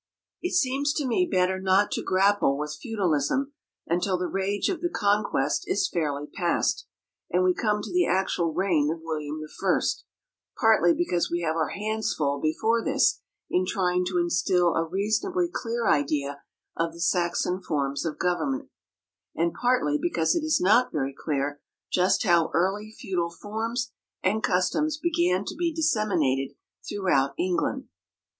[0.41, 3.53] It seems to me better not to grapple with feudalism
[3.85, 6.87] until the rage of the Conquest is fairly passed,
[7.29, 9.79] and we come to the actual reign of William I,
[10.59, 15.47] partly because we have our hands full before this in trying to instil a reasonably
[15.53, 16.41] clear idea
[16.75, 18.69] of the Saxon forms of government,
[19.35, 21.61] and partly because it is not very clear
[21.91, 23.91] just how early feudal forms
[24.23, 26.57] and customs began to be disseminated
[26.89, 27.87] throughout England.